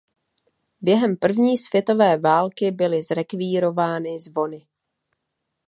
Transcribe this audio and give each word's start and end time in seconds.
Během 0.81 1.17
první 1.17 1.57
světové 1.57 2.17
války 2.17 2.71
byly 2.71 3.03
zrekvírovány 3.03 4.19
zvony. 4.19 4.67